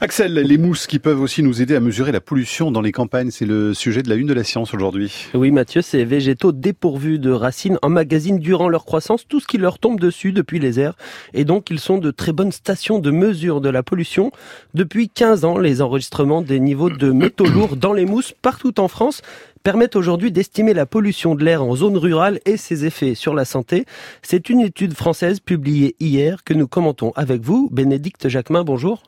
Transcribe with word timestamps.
Axel, 0.00 0.34
les 0.34 0.58
mousses 0.58 0.86
qui 0.86 1.00
peuvent 1.00 1.20
aussi 1.20 1.42
nous 1.42 1.60
aider 1.60 1.74
à 1.74 1.80
mesurer 1.80 2.12
la 2.12 2.20
pollution 2.20 2.70
dans 2.70 2.80
les 2.80 2.92
campagnes, 2.92 3.32
c'est 3.32 3.44
le 3.44 3.74
sujet 3.74 4.00
de 4.00 4.08
la 4.08 4.14
une 4.14 4.28
de 4.28 4.32
la 4.32 4.44
science 4.44 4.72
aujourd'hui. 4.72 5.26
Oui 5.34 5.50
Mathieu, 5.50 5.82
ces 5.82 6.04
végétaux 6.04 6.52
dépourvus 6.52 7.18
de 7.18 7.32
racines 7.32 7.78
emmagasinent 7.82 8.38
durant 8.38 8.68
leur 8.68 8.84
croissance 8.84 9.26
tout 9.26 9.40
ce 9.40 9.48
qui 9.48 9.58
leur 9.58 9.80
tombe 9.80 9.98
dessus 9.98 10.30
depuis 10.30 10.60
les 10.60 10.78
airs 10.78 10.94
et 11.34 11.44
donc 11.44 11.68
ils 11.70 11.80
sont 11.80 11.98
de 11.98 12.12
très 12.12 12.30
bonnes 12.30 12.52
stations 12.52 13.00
de 13.00 13.10
mesure 13.10 13.60
de 13.60 13.68
la 13.70 13.82
pollution. 13.82 14.30
Depuis 14.72 15.08
15 15.08 15.44
ans, 15.44 15.58
les 15.58 15.82
enregistrements 15.82 16.42
des 16.42 16.60
niveaux 16.60 16.90
de 16.90 17.10
métaux 17.10 17.46
lourds 17.48 17.74
dans 17.74 17.92
les 17.92 18.06
mousses 18.06 18.34
partout 18.40 18.78
en 18.78 18.86
France 18.86 19.20
permettent 19.64 19.96
aujourd'hui 19.96 20.30
d'estimer 20.30 20.74
la 20.74 20.86
pollution 20.86 21.34
de 21.34 21.42
l'air 21.42 21.64
en 21.64 21.74
zone 21.74 21.96
rurale 21.96 22.38
et 22.46 22.56
ses 22.56 22.84
effets 22.84 23.16
sur 23.16 23.34
la 23.34 23.44
santé. 23.44 23.84
C'est 24.22 24.48
une 24.48 24.60
étude 24.60 24.94
française 24.94 25.40
publiée 25.40 25.96
hier 25.98 26.44
que 26.44 26.54
nous 26.54 26.68
commentons 26.68 27.10
avec 27.16 27.42
vous. 27.42 27.68
Bénédicte 27.72 28.28
Jacquemin, 28.28 28.62
bonjour. 28.62 29.02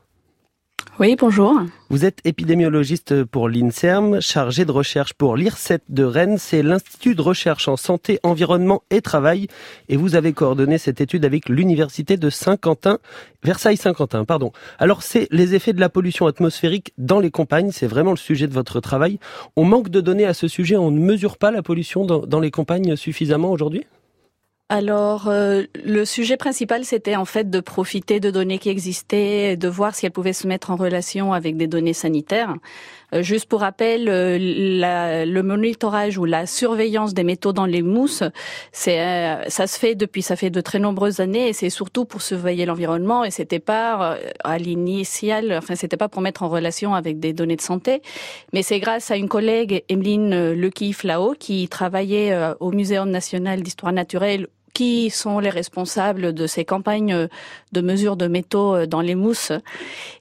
Oui, 1.01 1.17
bonjour. 1.19 1.63
Vous 1.89 2.05
êtes 2.05 2.19
épidémiologiste 2.25 3.25
pour 3.25 3.49
l'INSERM, 3.49 4.21
chargé 4.21 4.67
de 4.67 4.71
recherche 4.71 5.15
pour 5.15 5.35
l'IRCET 5.35 5.81
de 5.89 6.05
Rennes. 6.05 6.37
C'est 6.37 6.63
l'Institut 6.63 7.15
de 7.15 7.23
recherche 7.23 7.69
en 7.69 7.79
santé, 7.79 8.21
environnement 8.23 8.83
et 8.91 9.01
travail. 9.01 9.47
Et 9.89 9.97
vous 9.97 10.15
avez 10.15 10.35
coordonné 10.35 10.77
cette 10.77 11.01
étude 11.01 11.25
avec 11.25 11.49
l'Université 11.49 12.19
de 12.19 12.29
Saint-Quentin, 12.29 12.99
Versailles-Saint-Quentin, 13.45 14.27
pardon. 14.27 14.53
Alors, 14.79 15.03
c'est 15.03 15.27
les 15.31 15.55
effets 15.55 15.73
de 15.73 15.81
la 15.81 15.89
pollution 15.89 16.27
atmosphérique 16.27 16.93
dans 16.99 17.19
les 17.19 17.31
campagnes. 17.31 17.71
C'est 17.73 17.87
vraiment 17.87 18.11
le 18.11 18.19
sujet 18.19 18.47
de 18.47 18.53
votre 18.53 18.81
travail. 18.81 19.19
On 19.57 19.65
manque 19.65 19.89
de 19.89 20.03
données 20.03 20.27
à 20.27 20.35
ce 20.35 20.49
sujet. 20.49 20.77
On 20.77 20.91
ne 20.91 21.01
mesure 21.01 21.39
pas 21.39 21.51
la 21.51 21.63
pollution 21.63 22.05
dans, 22.05 22.27
dans 22.27 22.41
les 22.41 22.51
campagnes 22.51 22.95
suffisamment 22.97 23.51
aujourd'hui? 23.53 23.87
Alors, 24.73 25.27
euh, 25.27 25.65
le 25.85 26.05
sujet 26.05 26.37
principal, 26.37 26.85
c'était 26.85 27.17
en 27.17 27.25
fait 27.25 27.51
de 27.51 27.59
profiter 27.59 28.21
de 28.21 28.31
données 28.31 28.61
qui 28.61 28.69
existaient, 28.69 29.57
de 29.57 29.67
voir 29.67 29.97
si 29.97 30.07
elles 30.07 30.13
pouvaient 30.13 30.33
se 30.33 30.47
mettre 30.47 30.71
en 30.71 30.77
relation 30.77 31.33
avec 31.33 31.57
des 31.57 31.67
données 31.67 31.93
sanitaires. 31.93 32.55
Euh, 33.13 33.21
juste 33.21 33.47
pour 33.47 33.63
rappel, 33.63 34.09
euh, 34.09 34.39
le 34.39 35.43
monitorage 35.43 36.19
ou 36.19 36.25
la 36.25 36.47
surveillance 36.47 37.15
des 37.15 37.25
métaux 37.25 37.53
dans 37.53 37.67
les 37.67 37.83
mousses, 37.83 38.23
c'est 38.71 39.01
ça 39.49 39.67
se 39.67 39.77
fait 39.77 39.97
depuis 39.97 40.23
ça 40.23 40.37
fait 40.37 40.51
de 40.51 40.61
très 40.61 40.79
nombreuses 40.79 41.19
années 41.19 41.49
et 41.49 41.53
c'est 41.53 41.69
surtout 41.69 42.05
pour 42.05 42.23
surveiller 42.23 42.65
l'environnement 42.65 43.25
et 43.25 43.33
c'était 43.33 43.59
pas 43.59 44.19
à 44.45 44.59
l'initial, 44.59 45.53
enfin 45.59 45.75
c'était 45.75 45.97
pas 45.97 46.09
pour 46.09 46.23
mettre 46.23 46.45
en 46.45 46.49
relation 46.49 46.95
avec 46.95 47.19
des 47.19 47.33
données 47.33 47.57
de 47.57 47.61
santé, 47.61 48.03
mais 48.53 48.63
c'est 48.63 48.79
grâce 48.79 49.11
à 49.11 49.17
une 49.17 49.29
collègue 49.29 49.83
Emeline 49.89 50.53
Lequiy-Flao 50.53 51.35
qui 51.37 51.67
travaillait 51.69 52.33
au 52.61 52.71
Muséum 52.71 53.11
national 53.11 53.63
d'histoire 53.63 53.93
naturelle 53.93 54.47
qui 54.73 55.11
sont 55.11 55.39
les 55.39 55.51
responsables 55.51 56.33
de 56.33 56.47
ces 56.47 56.65
campagnes 56.65 57.29
de 57.73 57.81
mesure 57.81 58.17
de 58.17 58.27
métaux 58.27 58.75
euh, 58.75 58.87
dans 58.87 59.01
les 59.01 59.15
mousses, 59.15 59.53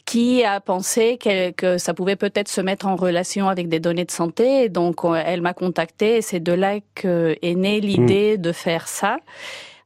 qui 0.06 0.44
a 0.44 0.60
pensé 0.60 1.18
que, 1.18 1.78
ça 1.78 1.94
pouvait 1.94 2.16
peut-être 2.16 2.48
se 2.48 2.62
mettre 2.62 2.88
en 2.88 2.96
relation 2.96 3.48
avec 3.50 3.70
des 3.70 3.80
données 3.80 4.06
de 4.06 4.12
santé. 4.12 4.70
Donc, 4.70 5.02
elle 5.04 5.42
m'a 5.42 5.54
contacté 5.54 6.18
et 6.18 6.22
c'est 6.22 6.40
de 6.40 6.54
là 6.54 6.80
qu'est 6.96 7.56
née 7.56 7.80
l'idée 7.80 8.38
mmh. 8.38 8.42
de 8.42 8.52
faire 8.52 8.88
ça. 8.88 9.20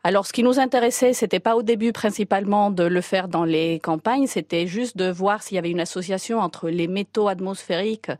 Alors, 0.05 0.25
ce 0.25 0.33
qui 0.33 0.43
nous 0.43 0.59
intéressait, 0.59 1.13
c'était 1.13 1.39
pas 1.39 1.55
au 1.55 1.63
début 1.63 1.93
principalement 1.93 2.71
de 2.71 2.83
le 2.83 2.99
faire 2.99 3.29
dans 3.29 3.45
les 3.45 3.79
campagnes, 3.79 4.27
c'était 4.27 4.67
juste 4.67 4.97
de 4.97 5.09
voir 5.09 5.41
s'il 5.41 5.55
y 5.55 5.57
avait 5.57 5.71
une 5.71 5.79
association 5.79 6.39
entre 6.39 6.69
les 6.69 6.87
métaux 6.87 7.29
atmosphériques 7.29 8.11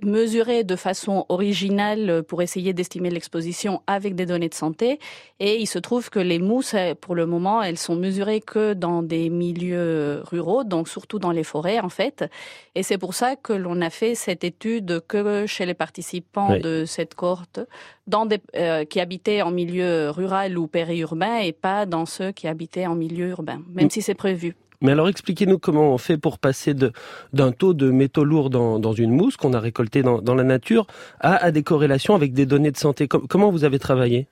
mesuré 0.00 0.64
de 0.64 0.76
façon 0.76 1.24
originale 1.28 2.22
pour 2.24 2.42
essayer 2.42 2.72
d'estimer 2.72 3.10
l'exposition 3.10 3.82
avec 3.86 4.14
des 4.14 4.26
données 4.26 4.48
de 4.48 4.54
santé. 4.54 4.98
Et 5.40 5.60
il 5.60 5.66
se 5.66 5.78
trouve 5.78 6.10
que 6.10 6.18
les 6.18 6.38
mousses, 6.38 6.74
pour 7.00 7.14
le 7.14 7.26
moment, 7.26 7.62
elles 7.62 7.78
sont 7.78 7.96
mesurées 7.96 8.40
que 8.40 8.74
dans 8.74 9.02
des 9.02 9.30
milieux 9.30 10.22
ruraux, 10.24 10.64
donc 10.64 10.88
surtout 10.88 11.18
dans 11.18 11.30
les 11.30 11.44
forêts 11.44 11.80
en 11.80 11.88
fait. 11.88 12.24
Et 12.74 12.82
c'est 12.82 12.98
pour 12.98 13.14
ça 13.14 13.36
que 13.36 13.52
l'on 13.52 13.80
a 13.80 13.90
fait 13.90 14.14
cette 14.14 14.44
étude 14.44 15.02
que 15.06 15.46
chez 15.46 15.64
les 15.64 15.74
participants 15.74 16.56
de 16.58 16.84
cette 16.86 17.14
cohorte, 17.14 17.60
dans 18.06 18.26
des, 18.26 18.40
euh, 18.56 18.84
qui 18.84 19.00
habitaient 19.00 19.42
en 19.42 19.50
milieu 19.50 20.10
rural 20.10 20.58
ou 20.58 20.66
périurbain 20.66 21.38
et 21.38 21.52
pas 21.52 21.86
dans 21.86 22.04
ceux 22.04 22.32
qui 22.32 22.48
habitaient 22.48 22.86
en 22.86 22.94
milieu 22.94 23.28
urbain, 23.28 23.62
même 23.72 23.86
mm. 23.86 23.90
si 23.90 24.02
c'est 24.02 24.14
prévu. 24.14 24.56
Mais 24.84 24.92
alors 24.92 25.08
expliquez-nous 25.08 25.58
comment 25.58 25.94
on 25.94 25.98
fait 25.98 26.18
pour 26.18 26.38
passer 26.38 26.74
d'un 26.74 27.52
taux 27.52 27.72
de 27.72 27.90
métaux 27.90 28.22
lourds 28.22 28.50
dans, 28.50 28.92
une 28.92 29.12
mousse 29.12 29.38
qu'on 29.38 29.54
a 29.54 29.58
récolté 29.58 30.02
dans, 30.02 30.34
la 30.34 30.44
nature 30.44 30.86
à, 31.20 31.50
des 31.50 31.62
corrélations 31.62 32.14
avec 32.14 32.34
des 32.34 32.44
données 32.44 32.70
de 32.70 32.76
santé. 32.76 33.08
comment 33.08 33.50
vous 33.50 33.64
avez 33.64 33.78
travaillé? 33.78 34.28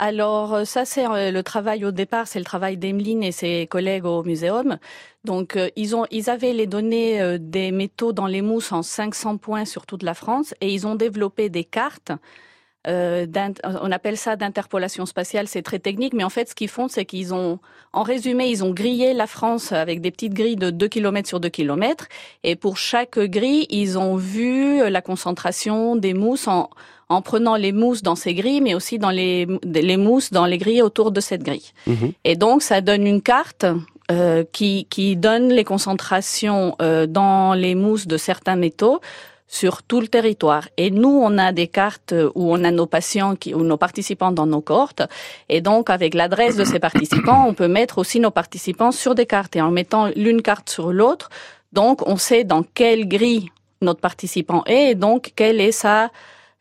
Alors 0.00 0.54
euh, 0.54 0.64
ça 0.64 0.84
c'est 0.84 1.06
euh, 1.06 1.30
le 1.30 1.42
travail 1.44 1.84
au 1.84 1.92
départ, 1.92 2.26
c'est 2.26 2.40
le 2.40 2.44
travail 2.44 2.76
d'Emeline 2.76 3.22
et 3.22 3.30
ses 3.30 3.68
collègues 3.68 4.04
au 4.04 4.24
muséum. 4.24 4.78
Donc 5.22 5.54
euh, 5.54 5.68
ils 5.76 5.94
ont 5.94 6.06
ils 6.10 6.28
avaient 6.28 6.52
les 6.52 6.66
données 6.66 7.38
des 7.38 7.70
métaux 7.70 8.12
dans 8.12 8.26
les 8.26 8.42
mousses 8.42 8.72
en 8.72 8.82
500 8.82 9.36
points 9.36 9.64
sur 9.64 9.86
toute 9.86 10.02
la 10.02 10.14
France 10.14 10.54
et 10.60 10.74
ils 10.74 10.88
ont 10.88 10.96
développé 10.96 11.48
des 11.50 11.62
cartes 11.62 12.10
euh, 12.88 13.26
on 13.64 13.92
appelle 13.92 14.16
ça 14.16 14.36
d'interpolation 14.36 15.06
spatiale, 15.06 15.46
c'est 15.48 15.62
très 15.62 15.78
technique, 15.78 16.14
mais 16.14 16.24
en 16.24 16.30
fait, 16.30 16.48
ce 16.48 16.54
qu'ils 16.54 16.68
font, 16.68 16.88
c'est 16.88 17.04
qu'ils 17.04 17.32
ont, 17.32 17.58
en 17.92 18.02
résumé, 18.02 18.46
ils 18.48 18.64
ont 18.64 18.70
grillé 18.70 19.14
la 19.14 19.26
France 19.26 19.72
avec 19.72 20.00
des 20.00 20.10
petites 20.10 20.34
grilles 20.34 20.56
de 20.56 20.70
2 20.70 20.88
km 20.88 21.28
sur 21.28 21.40
2 21.40 21.48
km, 21.48 22.08
et 22.42 22.56
pour 22.56 22.76
chaque 22.76 23.18
grille, 23.18 23.66
ils 23.70 23.98
ont 23.98 24.16
vu 24.16 24.88
la 24.88 25.00
concentration 25.00 25.96
des 25.96 26.14
mousses 26.14 26.48
en, 26.48 26.70
en 27.08 27.22
prenant 27.22 27.56
les 27.56 27.72
mousses 27.72 28.02
dans 28.02 28.16
ces 28.16 28.34
grilles, 28.34 28.60
mais 28.60 28.74
aussi 28.74 28.98
dans 28.98 29.10
les, 29.10 29.46
les 29.64 29.96
mousses 29.96 30.30
dans 30.30 30.46
les 30.46 30.58
grilles 30.58 30.82
autour 30.82 31.12
de 31.12 31.20
cette 31.20 31.42
grille. 31.42 31.72
Mhm. 31.86 32.12
Et 32.24 32.36
donc, 32.36 32.62
ça 32.62 32.80
donne 32.80 33.06
une 33.06 33.22
carte 33.22 33.66
euh, 34.10 34.44
qui, 34.52 34.86
qui 34.90 35.16
donne 35.16 35.48
les 35.50 35.64
concentrations 35.64 36.74
euh, 36.82 37.06
dans 37.06 37.54
les 37.54 37.74
mousses 37.74 38.06
de 38.06 38.16
certains 38.16 38.56
métaux 38.56 39.00
sur 39.52 39.82
tout 39.82 40.00
le 40.00 40.08
territoire. 40.08 40.66
Et 40.78 40.90
nous, 40.90 41.10
on 41.10 41.36
a 41.36 41.52
des 41.52 41.68
cartes 41.68 42.14
où 42.34 42.50
on 42.54 42.64
a 42.64 42.70
nos 42.70 42.86
patients 42.86 43.36
qui, 43.36 43.54
ou 43.54 43.62
nos 43.62 43.76
participants 43.76 44.32
dans 44.32 44.46
nos 44.46 44.62
cohortes. 44.62 45.02
Et 45.50 45.60
donc, 45.60 45.90
avec 45.90 46.14
l'adresse 46.14 46.56
de 46.56 46.64
ces 46.64 46.78
participants, 46.88 47.44
on 47.46 47.52
peut 47.52 47.68
mettre 47.68 47.98
aussi 47.98 48.18
nos 48.18 48.30
participants 48.30 48.92
sur 48.92 49.14
des 49.14 49.26
cartes. 49.26 49.54
Et 49.54 49.60
en 49.60 49.70
mettant 49.70 50.08
l'une 50.16 50.40
carte 50.40 50.70
sur 50.70 50.90
l'autre, 50.90 51.28
donc, 51.74 52.00
on 52.08 52.16
sait 52.16 52.44
dans 52.44 52.62
quelle 52.62 53.06
grille 53.06 53.50
notre 53.82 54.00
participant 54.00 54.62
est 54.66 54.92
et 54.92 54.94
donc 54.94 55.32
quelle 55.36 55.60
est 55.60 55.72
sa 55.72 56.10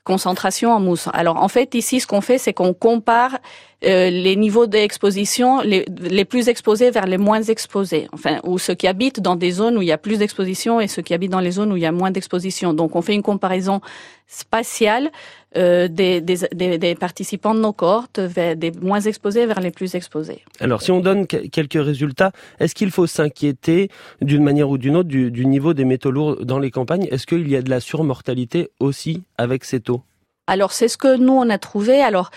concentration 0.04 0.72
en 0.74 0.80
mousse. 0.80 1.08
Alors 1.14 1.38
en 1.38 1.48
fait 1.48 1.76
ici 1.76 2.00
ce 2.00 2.08
qu'on 2.08 2.22
fait 2.22 2.40
c'est 2.40 2.54
qu'on 2.54 2.74
compare 2.74 3.38
euh, 3.84 4.10
les 4.12 4.36
niveaux 4.36 4.68
d'exposition 4.68 5.62
les, 5.62 5.86
les 6.02 6.24
plus 6.24 6.50
exposés 6.50 6.92
vers 6.92 7.08
les 7.08 7.18
moins 7.18 7.42
exposés, 7.42 8.08
enfin 8.14 8.40
ou 8.44 8.60
ceux 8.60 8.76
qui 8.76 8.88
habitent 8.88 9.22
dans 9.22 9.36
des 9.36 9.50
zones 9.50 9.76
où 9.78 9.82
il 9.82 9.88
y 9.88 9.92
a 9.92 9.98
plus 9.98 10.20
d'exposition 10.20 10.80
et 10.80 10.88
ceux 10.88 11.02
qui 11.02 11.16
habitent 11.16 11.32
dans 11.32 11.40
les 11.40 11.52
zones 11.52 11.74
où 11.74 11.78
il 11.78 11.82
y 11.82 11.88
a 11.88 11.92
moins 11.92 12.12
d'exposition. 12.12 12.74
Donc 12.74 12.96
on 12.96 13.02
fait 13.02 13.16
une 13.16 13.24
comparaison 13.24 13.82
spatiale 14.28 15.10
euh, 15.58 15.88
des, 15.88 16.22
des, 16.22 16.78
des, 16.78 16.96
participants 16.96 17.56
de 17.56 17.60
nos 17.60 17.74
cohortes 17.74 18.20
vers 18.20 18.56
des 18.56 18.72
moins 18.72 19.02
exposés 19.02 19.48
vers 19.48 19.60
les 19.60 19.72
plus 19.72 19.96
exposés. 19.96 20.44
Alors 20.60 20.84
si 20.84 20.92
on 20.92 21.00
donne 21.00 21.26
quelques 21.26 21.84
résultats, 21.84 22.32
est-ce 22.60 22.76
qu'il 22.76 22.92
faut 22.92 23.08
s'inquiéter 23.08 23.90
d'une 24.22 24.44
manière 24.44 24.70
ou 24.70 24.78
d'une 24.78 24.96
autre 24.96 25.10
du, 25.10 25.32
du 25.32 25.46
niveau 25.48 25.74
des 25.74 25.86
métaux 25.86 26.12
lourds 26.12 26.46
dans 26.46 26.60
les 26.60 26.70
campagnes? 26.70 27.08
Est-ce 27.10 27.26
qu'il 27.26 27.50
y 27.50 27.56
a 27.56 27.64
de 27.64 27.70
la 27.72 27.80
surmortalité 27.80 28.70
aussi 28.80 29.24
avec 29.40 29.66
ces 29.66 29.80
taux? 29.80 30.02
Alors 30.46 30.72
c'est 30.72 30.88
ce 30.88 30.98
que 30.98 31.18
nous 31.18 31.34
on 31.34 31.50
a 31.50 31.58
trouvé. 31.58 32.02
Alors 32.02 32.30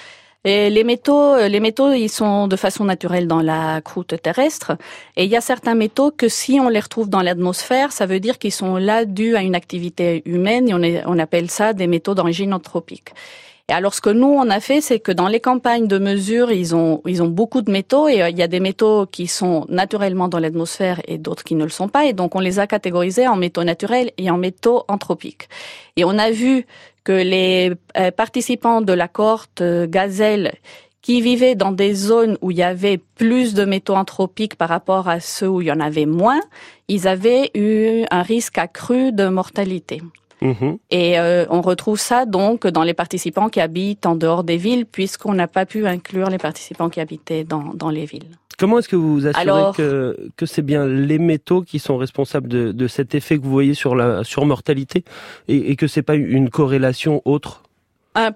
les 0.44 0.84
métaux, 0.84 1.36
les 1.48 1.60
métaux, 1.60 1.92
ils 1.92 2.10
sont 2.10 2.48
de 2.48 2.56
façon 2.56 2.84
naturelle 2.84 3.26
dans 3.26 3.40
la 3.40 3.80
croûte 3.80 4.20
terrestre. 4.22 4.76
Et 5.16 5.24
il 5.24 5.30
y 5.30 5.36
a 5.36 5.40
certains 5.40 5.74
métaux 5.74 6.10
que 6.10 6.28
si 6.28 6.60
on 6.60 6.68
les 6.68 6.80
retrouve 6.80 7.08
dans 7.08 7.22
l'atmosphère, 7.22 7.92
ça 7.92 8.06
veut 8.06 8.20
dire 8.20 8.38
qu'ils 8.38 8.52
sont 8.52 8.76
là 8.76 9.06
dus 9.06 9.36
à 9.36 9.42
une 9.42 9.54
activité 9.54 10.22
humaine 10.26 10.68
et 10.68 10.74
on, 10.74 11.12
on 11.12 11.18
appelle 11.18 11.50
ça 11.50 11.72
des 11.72 11.86
métaux 11.86 12.14
d'origine 12.14 12.52
anthropique. 12.52 13.12
Et 13.70 13.72
alors, 13.72 13.94
ce 13.94 14.02
que 14.02 14.10
nous, 14.10 14.26
on 14.26 14.50
a 14.50 14.60
fait, 14.60 14.82
c'est 14.82 15.00
que 15.00 15.10
dans 15.10 15.26
les 15.26 15.40
campagnes 15.40 15.88
de 15.88 15.98
mesure, 15.98 16.52
ils 16.52 16.74
ont, 16.74 17.00
beaucoup 17.28 17.62
de 17.62 17.70
métaux 17.70 18.08
et 18.08 18.22
euh, 18.22 18.28
il 18.28 18.36
y 18.36 18.42
a 18.42 18.46
des 18.46 18.60
métaux 18.60 19.06
qui 19.06 19.26
sont 19.26 19.64
naturellement 19.70 20.28
dans 20.28 20.38
l'atmosphère 20.38 21.00
et 21.08 21.16
d'autres 21.16 21.44
qui 21.44 21.54
ne 21.54 21.64
le 21.64 21.70
sont 21.70 21.88
pas. 21.88 22.04
Et 22.04 22.12
donc, 22.12 22.34
on 22.34 22.40
les 22.40 22.58
a 22.58 22.66
catégorisés 22.66 23.26
en 23.26 23.36
métaux 23.36 23.64
naturels 23.64 24.10
et 24.18 24.28
en 24.30 24.36
métaux 24.36 24.84
anthropiques. 24.88 25.48
Et 25.96 26.04
on 26.04 26.18
a 26.18 26.30
vu 26.30 26.66
que 27.04 27.12
les 27.12 27.72
euh, 27.96 28.10
participants 28.10 28.82
de 28.82 28.92
la 28.92 29.08
cohorte 29.08 29.62
euh, 29.62 29.86
gazelle 29.86 30.52
qui 31.00 31.22
vivaient 31.22 31.54
dans 31.54 31.72
des 31.72 31.94
zones 31.94 32.36
où 32.42 32.50
il 32.50 32.58
y 32.58 32.62
avait 32.62 32.98
plus 32.98 33.54
de 33.54 33.64
métaux 33.64 33.94
anthropiques 33.94 34.56
par 34.56 34.68
rapport 34.68 35.08
à 35.08 35.20
ceux 35.20 35.48
où 35.48 35.62
il 35.62 35.68
y 35.68 35.72
en 35.72 35.80
avait 35.80 36.06
moins, 36.06 36.40
ils 36.88 37.08
avaient 37.08 37.50
eu 37.54 38.04
un 38.10 38.22
risque 38.22 38.58
accru 38.58 39.12
de 39.12 39.28
mortalité. 39.28 40.02
Mhm. 40.40 40.78
Et 40.90 41.18
euh, 41.18 41.46
on 41.50 41.60
retrouve 41.60 41.98
ça 41.98 42.26
donc 42.26 42.66
dans 42.66 42.82
les 42.82 42.94
participants 42.94 43.48
qui 43.48 43.60
habitent 43.60 44.06
en 44.06 44.14
dehors 44.14 44.44
des 44.44 44.56
villes, 44.56 44.86
puisqu'on 44.86 45.34
n'a 45.34 45.48
pas 45.48 45.66
pu 45.66 45.86
inclure 45.86 46.30
les 46.30 46.38
participants 46.38 46.90
qui 46.90 47.00
habitaient 47.00 47.44
dans, 47.44 47.72
dans 47.74 47.90
les 47.90 48.04
villes. 48.04 48.28
Comment 48.58 48.78
est-ce 48.78 48.88
que 48.88 48.96
vous 48.96 49.14
vous 49.14 49.26
assurez 49.26 49.72
que, 49.76 50.30
que 50.36 50.46
c'est 50.46 50.62
bien 50.62 50.86
les 50.86 51.18
métaux 51.18 51.62
qui 51.62 51.78
sont 51.78 51.96
responsables 51.96 52.48
de, 52.48 52.70
de, 52.70 52.86
cet 52.86 53.14
effet 53.14 53.36
que 53.36 53.42
vous 53.42 53.50
voyez 53.50 53.74
sur 53.74 53.96
la 53.96 54.22
surmortalité 54.22 55.04
et, 55.48 55.72
et 55.72 55.76
que 55.76 55.88
c'est 55.88 56.02
pas 56.02 56.14
une 56.14 56.50
corrélation 56.50 57.20
autre? 57.24 57.62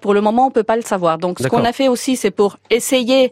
Pour 0.00 0.12
le 0.12 0.20
moment, 0.20 0.48
on 0.48 0.50
peut 0.50 0.64
pas 0.64 0.74
le 0.74 0.82
savoir. 0.82 1.18
Donc, 1.18 1.38
ce 1.38 1.46
qu'on 1.46 1.64
a 1.64 1.72
fait 1.72 1.86
aussi, 1.86 2.16
c'est 2.16 2.32
pour 2.32 2.56
essayer 2.68 3.30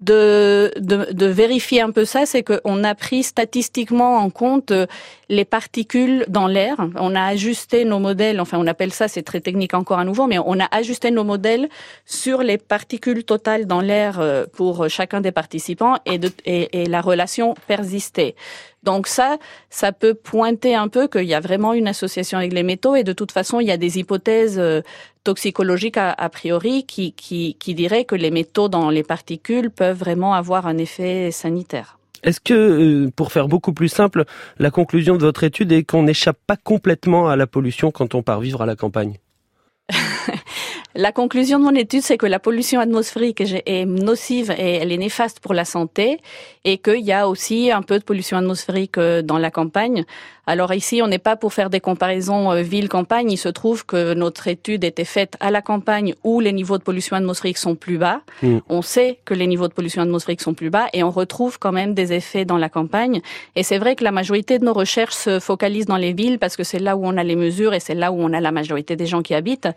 de, 0.00 0.72
de, 0.78 1.26
vérifier 1.26 1.80
un 1.80 1.90
peu 1.90 2.04
ça, 2.04 2.26
c'est 2.26 2.42
qu'on 2.42 2.84
a 2.84 2.94
pris 2.94 3.22
statistiquement 3.22 4.18
en 4.18 4.28
compte 4.28 4.70
euh, 4.70 4.86
les 5.30 5.46
particules 5.46 6.26
dans 6.28 6.46
l'air. 6.46 6.76
On 6.96 7.14
a 7.14 7.22
ajusté 7.24 7.86
nos 7.86 7.98
modèles, 7.98 8.40
enfin 8.40 8.58
on 8.60 8.66
appelle 8.66 8.92
ça, 8.92 9.08
c'est 9.08 9.22
très 9.22 9.40
technique 9.40 9.72
encore 9.72 9.98
à 9.98 10.04
nouveau, 10.04 10.26
mais 10.26 10.38
on 10.38 10.60
a 10.60 10.68
ajusté 10.70 11.10
nos 11.10 11.24
modèles 11.24 11.70
sur 12.04 12.42
les 12.42 12.58
particules 12.58 13.24
totales 13.24 13.66
dans 13.66 13.80
l'air 13.80 14.20
euh, 14.20 14.44
pour 14.52 14.88
chacun 14.90 15.22
des 15.22 15.32
participants 15.32 15.96
et, 16.04 16.20
et 16.44 16.86
la 16.86 17.00
relation 17.00 17.54
persistait. 17.66 18.34
Donc 18.82 19.06
ça, 19.06 19.38
ça 19.70 19.92
peut 19.92 20.14
pointer 20.14 20.74
un 20.74 20.88
peu 20.88 21.08
qu'il 21.08 21.24
y 21.24 21.34
a 21.34 21.40
vraiment 21.40 21.72
une 21.72 21.88
association 21.88 22.38
avec 22.38 22.52
les 22.52 22.62
métaux 22.62 22.94
et 22.94 23.04
de 23.04 23.12
toute 23.12 23.32
façon, 23.32 23.60
il 23.60 23.66
y 23.66 23.72
a 23.72 23.76
des 23.76 23.98
hypothèses 23.98 24.58
euh, 24.58 24.82
toxicologiques 25.24 25.96
a, 25.98 26.28
priori 26.28 26.84
qui, 26.84 27.12
qui, 27.12 27.56
qui 27.58 27.74
diraient 27.74 28.04
que 28.04 28.14
les 28.14 28.30
métaux 28.30 28.68
dans 28.68 28.90
les 28.90 29.02
particules 29.02 29.70
peuvent 29.70 29.98
vraiment 29.98 30.34
avoir 30.34 30.66
un 30.66 30.78
effet 30.78 31.30
sanitaire. 31.32 31.98
Est-ce 32.22 32.40
que, 32.40 32.54
euh, 32.54 33.10
pour 33.14 33.32
faire 33.32 33.48
beaucoup 33.48 33.72
plus 33.72 33.88
simple, 33.88 34.24
la 34.58 34.70
conclusion 34.70 35.16
de 35.16 35.22
votre 35.22 35.44
étude 35.44 35.72
est 35.72 35.84
qu'on 35.84 36.04
n'échappe 36.04 36.38
pas 36.46 36.56
complètement 36.56 37.28
à 37.28 37.36
la 37.36 37.46
pollution 37.46 37.90
quand 37.90 38.14
on 38.14 38.22
part 38.22 38.40
vivre 38.40 38.62
à 38.62 38.66
la 38.66 38.76
campagne? 38.76 39.18
La 40.96 41.12
conclusion 41.12 41.58
de 41.58 41.64
mon 41.64 41.74
étude, 41.74 42.00
c'est 42.00 42.16
que 42.16 42.24
la 42.24 42.38
pollution 42.38 42.80
atmosphérique 42.80 43.42
est 43.42 43.84
nocive 43.84 44.50
et 44.56 44.76
elle 44.76 44.92
est 44.92 44.96
néfaste 44.96 45.40
pour 45.40 45.52
la 45.52 45.66
santé 45.66 46.20
et 46.64 46.78
qu'il 46.78 47.04
y 47.04 47.12
a 47.12 47.28
aussi 47.28 47.70
un 47.70 47.82
peu 47.82 47.98
de 47.98 48.04
pollution 48.04 48.38
atmosphérique 48.38 48.96
euh, 48.96 49.20
dans 49.20 49.36
la 49.36 49.50
campagne. 49.50 50.04
Alors 50.48 50.72
ici, 50.72 51.02
on 51.02 51.08
n'est 51.08 51.18
pas 51.18 51.34
pour 51.34 51.52
faire 51.52 51.70
des 51.70 51.80
comparaisons 51.80 52.52
euh, 52.52 52.62
ville-campagne. 52.62 53.30
Il 53.30 53.36
se 53.36 53.48
trouve 53.48 53.84
que 53.84 54.14
notre 54.14 54.46
étude 54.46 54.84
était 54.84 55.04
faite 55.04 55.36
à 55.40 55.50
la 55.50 55.60
campagne 55.60 56.14
où 56.24 56.40
les 56.40 56.52
niveaux 56.52 56.78
de 56.78 56.82
pollution 56.84 57.16
atmosphérique 57.16 57.58
sont 57.58 57.74
plus 57.74 57.98
bas. 57.98 58.22
Mm. 58.42 58.58
On 58.68 58.80
sait 58.80 59.18
que 59.24 59.34
les 59.34 59.46
niveaux 59.46 59.68
de 59.68 59.74
pollution 59.74 60.02
atmosphérique 60.02 60.40
sont 60.40 60.54
plus 60.54 60.70
bas 60.70 60.86
et 60.92 61.02
on 61.02 61.10
retrouve 61.10 61.58
quand 61.58 61.72
même 61.72 61.94
des 61.94 62.12
effets 62.12 62.44
dans 62.44 62.58
la 62.58 62.68
campagne. 62.68 63.20
Et 63.54 63.64
c'est 63.64 63.78
vrai 63.78 63.96
que 63.96 64.04
la 64.04 64.12
majorité 64.12 64.58
de 64.58 64.64
nos 64.64 64.72
recherches 64.72 65.14
se 65.14 65.40
focalisent 65.40 65.86
dans 65.86 65.96
les 65.96 66.12
villes 66.12 66.38
parce 66.38 66.56
que 66.56 66.64
c'est 66.64 66.78
là 66.78 66.96
où 66.96 67.04
on 67.04 67.16
a 67.16 67.24
les 67.24 67.36
mesures 67.36 67.74
et 67.74 67.80
c'est 67.80 67.94
là 67.94 68.12
où 68.12 68.16
on 68.18 68.32
a 68.32 68.40
la 68.40 68.52
majorité 68.52 68.94
des 68.94 69.06
gens 69.06 69.22
qui 69.22 69.34
habitent. 69.34 69.68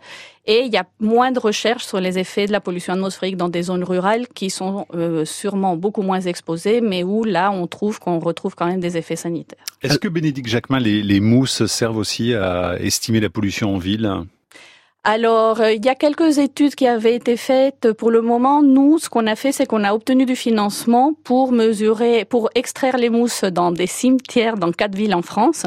Et 0.46 0.60
il 0.60 0.72
y 0.72 0.76
a 0.76 0.86
moins 1.10 1.32
de 1.32 1.40
recherches 1.40 1.84
sur 1.84 2.00
les 2.00 2.18
effets 2.18 2.46
de 2.46 2.52
la 2.52 2.60
pollution 2.60 2.92
atmosphérique 2.94 3.36
dans 3.36 3.48
des 3.48 3.64
zones 3.64 3.84
rurales 3.84 4.26
qui 4.28 4.48
sont 4.48 4.86
euh, 4.94 5.24
sûrement 5.24 5.76
beaucoup 5.76 6.02
moins 6.02 6.20
exposées, 6.20 6.80
mais 6.80 7.02
où 7.02 7.24
là, 7.24 7.50
on 7.50 7.66
trouve 7.66 7.98
qu'on 7.98 8.18
retrouve 8.20 8.54
quand 8.54 8.66
même 8.66 8.80
des 8.80 8.96
effets 8.96 9.16
sanitaires. 9.16 9.64
Est-ce 9.82 9.98
que 9.98 10.08
Bénédicte 10.08 10.48
Jacquemin, 10.48 10.78
les, 10.78 11.02
les 11.02 11.20
mousses 11.20 11.66
servent 11.66 11.96
aussi 11.96 12.34
à 12.34 12.76
estimer 12.80 13.20
la 13.20 13.30
pollution 13.30 13.74
en 13.74 13.78
ville? 13.78 14.08
Alors, 15.02 15.62
euh, 15.62 15.72
il 15.72 15.82
y 15.82 15.88
a 15.88 15.94
quelques 15.94 16.36
études 16.36 16.74
qui 16.74 16.86
avaient 16.86 17.14
été 17.14 17.38
faites. 17.38 17.90
Pour 17.94 18.10
le 18.10 18.20
moment, 18.20 18.62
nous, 18.62 18.98
ce 18.98 19.08
qu'on 19.08 19.26
a 19.26 19.34
fait, 19.34 19.50
c'est 19.50 19.64
qu'on 19.64 19.82
a 19.82 19.94
obtenu 19.94 20.26
du 20.26 20.36
financement 20.36 21.14
pour 21.24 21.52
mesurer, 21.52 22.26
pour 22.26 22.50
extraire 22.54 22.98
les 22.98 23.08
mousses 23.08 23.44
dans 23.44 23.72
des 23.72 23.86
cimetières 23.86 24.58
dans 24.58 24.72
quatre 24.72 24.94
villes 24.94 25.14
en 25.14 25.22
France. 25.22 25.64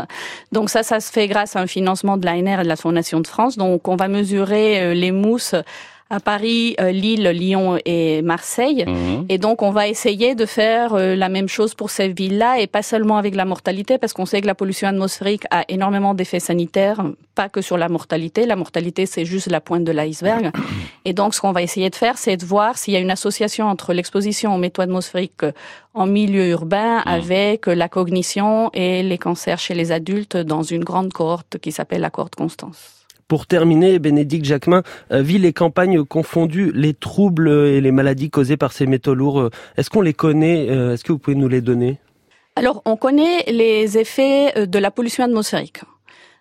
Donc 0.52 0.70
ça, 0.70 0.84
ça 0.84 1.00
se 1.00 1.12
fait 1.12 1.28
grâce 1.28 1.56
à 1.56 1.62
un 1.62 1.68
financement 1.68 2.18
de 2.18 2.28
l'ANR 2.28 2.60
et 2.60 2.64
de 2.64 2.68
la 2.68 2.76
Fondation 2.76 3.22
de 3.22 3.28
France. 3.28 3.58
Donc 3.58 3.88
on 3.88 3.96
va 3.96 4.08
mesurer 4.08 4.84
euh, 4.84 4.94
les 4.94 5.12
mousses 5.12 5.56
à 6.14 6.20
Paris, 6.20 6.76
euh, 6.80 6.92
Lille, 6.92 7.28
Lyon 7.30 7.80
et 7.86 8.22
Marseille. 8.22 8.86
Mhm. 8.88 9.26
Et 9.30 9.40
donc, 9.40 9.64
on 9.64 9.72
va 9.72 9.88
essayer 9.88 10.36
de 10.36 10.46
faire 10.46 10.94
euh, 10.94 11.16
la 11.16 11.28
même 11.28 11.50
chose 11.50 11.74
pour 11.74 11.90
ces 11.90 12.10
villes-là 12.10 12.60
et 12.60 12.68
pas 12.68 12.84
seulement 12.84 13.18
avec 13.18 13.34
la 13.34 13.46
mortalité, 13.46 13.98
parce 13.98 14.14
qu'on 14.14 14.28
sait 14.28 14.42
que 14.42 14.46
la 14.46 14.54
pollution 14.54 14.88
atmosphérique 14.88 15.46
a 15.50 15.66
énormément 15.70 16.14
d'effets 16.14 16.40
sanitaires, 16.40 17.04
pas 17.34 17.50
que 17.50 17.62
sur 17.62 17.80
la 17.80 17.90
mortalité. 17.90 18.46
La 18.46 18.56
mortalité, 18.56 19.08
c'est 19.08 19.26
juste 19.26 19.50
la 19.50 19.60
pointe 19.60 19.86
de 19.86 19.92
l'iceberg. 19.92 20.52
Et 21.06 21.14
donc, 21.14 21.34
ce 21.34 21.42
qu'on 21.42 21.52
va 21.52 21.64
essayer 21.64 21.90
de 21.90 21.96
faire, 21.96 22.20
c'est 22.20 22.38
de 22.38 22.46
voir 22.46 22.78
s'il 22.78 22.94
y 22.94 22.98
a 22.98 23.00
une 23.00 23.12
association 23.12 23.66
entre 23.66 23.94
l'exposition 23.94 24.54
aux 24.54 24.60
métaux 24.60 24.84
atmosphériques 24.84 25.46
en 25.96 26.06
milieu 26.06 26.48
urbain 26.50 26.98
mhm. 26.98 27.04
avec 27.08 27.66
la 27.66 27.90
cognition 27.90 28.70
et 28.74 29.02
les 29.02 29.18
cancers 29.18 29.58
chez 29.58 29.74
les 29.74 29.92
adultes 29.92 30.38
dans 30.38 30.62
une 30.62 30.84
grande 30.84 31.12
cohorte 31.12 31.58
qui 31.58 31.72
s'appelle 31.72 32.02
la 32.02 32.12
cohorte 32.12 32.36
Constance. 32.36 33.03
Pour 33.34 33.48
terminer, 33.48 33.98
Bénédicte 33.98 34.46
Jacquemin, 34.46 34.84
euh, 35.12 35.24
ville 35.24 35.44
et 35.46 35.54
campagne 35.54 36.04
confondues, 36.04 36.72
les 36.76 36.94
troubles 36.94 37.50
et 37.50 37.82
les 37.82 37.92
maladies 37.92 38.30
causées 38.30 38.58
par 38.58 38.74
ces 38.74 38.86
métaux 38.86 39.16
lourds, 39.16 39.40
euh, 39.40 39.50
est-ce 39.76 39.90
qu'on 39.90 40.02
les 40.02 40.14
connaît 40.14 40.70
euh, 40.70 40.94
Est-ce 40.94 41.04
que 41.04 41.12
vous 41.12 41.18
pouvez 41.18 41.36
nous 41.36 41.48
les 41.48 41.62
donner? 41.62 41.98
Alors, 42.56 42.84
on 42.86 42.96
connaît 42.96 43.44
les 43.48 43.98
effets 43.98 44.68
de 44.68 44.78
la 44.78 44.92
pollution 44.92 45.24
atmosphérique. 45.24 45.80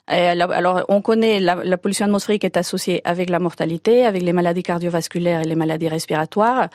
Alors, 0.08 0.84
on 0.88 1.00
connaît 1.00 1.38
la, 1.38 1.54
la, 1.62 1.78
pollution 1.78 2.06
atmosphérique 2.06 2.44
est 2.44 2.56
associée 2.56 3.00
avec 3.04 3.30
la 3.30 3.38
mortalité, 3.38 4.04
avec 4.04 4.22
les 4.22 4.32
maladies 4.32 4.64
cardiovasculaires 4.64 5.42
et 5.42 5.44
les 5.44 5.54
maladies 5.54 5.88
respiratoires, 5.88 6.68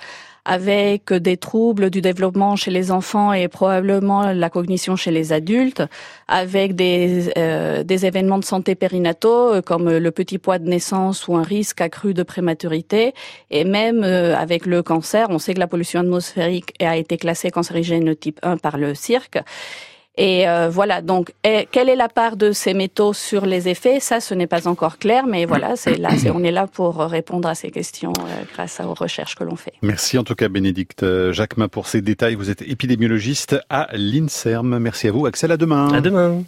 avec 0.45 1.12
des 1.12 1.35
troubles 1.35 1.89
du 1.89 2.00
développement 2.00 2.56
chez 2.56 2.71
les 2.71 2.89
enfants 2.89 3.33
et 3.33 3.50
probablement 3.50 4.31
la 4.31 4.50
cognition 4.50 4.95
chez 4.95 5.12
les 5.12 5.33
adultes, 5.33 5.83
avec 6.29 6.74
des, 6.74 7.29
euh, 7.38 7.83
des 7.83 8.06
événements 8.06 8.39
de 8.39 8.45
santé 8.45 8.75
périnataux 8.75 9.56
euh, 9.56 9.62
comme 9.62 9.89
le 9.89 10.12
petit 10.12 10.38
poids 10.38 10.57
de 10.57 10.69
naissance 10.69 11.27
ou 11.27 11.35
un 11.35 11.44
risque 11.44 11.81
accru 11.81 12.13
de 12.13 12.23
prématurité, 12.23 13.13
et 13.51 13.65
même 13.65 14.06
euh, 14.06 14.38
avec 14.38 14.65
le 14.65 14.81
cancer. 14.83 15.27
On 15.30 15.38
sait 15.38 15.53
que 15.53 15.59
la 15.59 15.68
pollution 15.68 16.00
atmosphérique 16.00 16.73
a 16.81 16.95
été 16.95 17.18
classée 17.18 17.51
cancérigène 17.51 18.15
type 18.15 18.39
1 18.41 18.56
par 18.56 18.77
le 18.77 18.95
CIRC. 18.95 19.39
Et 20.18 20.50
euh, 20.50 20.69
voilà, 20.69 21.02
donc 21.02 21.34
quelle 21.44 21.90
est 21.90 21.96
la 21.96 22.10
part 22.10 22.38
de 22.38 22.52
ces 22.52 22.74
métaux 22.74 23.14
sur 23.14 23.46
les 23.46 23.69
effets? 23.69 24.00
Ça, 24.00 24.19
ce 24.19 24.34
n'est 24.34 24.48
pas 24.48 24.68
encore 24.68 24.98
clair, 24.98 25.28
mais 25.28 25.46
voilà, 25.46 25.75
c'est 25.75 25.98
là, 25.98 26.10
on 26.34 26.44
est 26.44 26.52
là 26.52 26.66
pour 26.66 26.98
répondre 26.98 27.48
à 27.48 27.54
ces 27.54 27.69
questions 27.69 28.14
euh, 28.19 28.44
grâce 28.54 28.80
aux 28.80 28.96
recherches 28.96 29.36
que 29.36 29.44
l'on 29.44 29.56
fait. 29.56 29.74
Merci 29.84 30.18
en 30.18 30.24
tout 30.24 30.36
cas, 30.36 30.48
Bénédicte 30.48 31.06
Jacquemin, 31.31 31.68
pour 31.68 31.88
ces 31.88 32.02
détails. 32.02 32.36
Vous 32.36 32.50
êtes 32.50 32.64
épidémiologiste 32.64 33.58
à 33.69 33.90
l'INSERM. 33.94 34.80
Merci 34.80 35.08
à 35.08 35.12
vous. 35.12 35.28
Axel, 35.28 35.52
à 35.52 35.58
demain. 35.58 35.94
À 35.94 36.02
demain. 36.02 36.42